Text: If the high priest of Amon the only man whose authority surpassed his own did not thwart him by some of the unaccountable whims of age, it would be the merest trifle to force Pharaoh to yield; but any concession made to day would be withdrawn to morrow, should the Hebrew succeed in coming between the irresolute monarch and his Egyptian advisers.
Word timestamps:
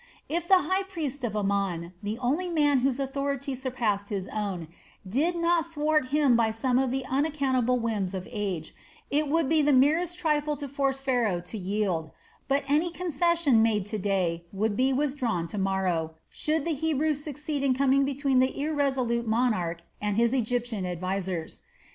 If 0.27 0.47
the 0.47 0.63
high 0.63 0.81
priest 0.81 1.23
of 1.23 1.35
Amon 1.35 1.93
the 2.01 2.17
only 2.17 2.49
man 2.49 2.79
whose 2.79 2.99
authority 2.99 3.53
surpassed 3.53 4.09
his 4.09 4.27
own 4.29 4.67
did 5.07 5.35
not 5.35 5.71
thwart 5.71 6.07
him 6.07 6.35
by 6.35 6.49
some 6.49 6.79
of 6.79 6.89
the 6.89 7.05
unaccountable 7.05 7.77
whims 7.77 8.15
of 8.15 8.27
age, 8.31 8.73
it 9.11 9.27
would 9.27 9.47
be 9.47 9.61
the 9.61 9.71
merest 9.71 10.17
trifle 10.17 10.55
to 10.57 10.67
force 10.67 11.01
Pharaoh 11.01 11.39
to 11.41 11.55
yield; 11.55 12.09
but 12.47 12.63
any 12.67 12.89
concession 12.89 13.61
made 13.61 13.85
to 13.85 13.99
day 13.99 14.43
would 14.51 14.75
be 14.75 14.91
withdrawn 14.91 15.45
to 15.49 15.59
morrow, 15.59 16.15
should 16.31 16.65
the 16.65 16.73
Hebrew 16.73 17.13
succeed 17.13 17.61
in 17.61 17.75
coming 17.75 18.03
between 18.03 18.39
the 18.39 18.59
irresolute 18.59 19.27
monarch 19.27 19.81
and 20.01 20.17
his 20.17 20.33
Egyptian 20.33 20.83
advisers. 20.83 21.61